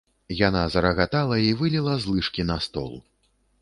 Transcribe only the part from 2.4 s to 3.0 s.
на стол.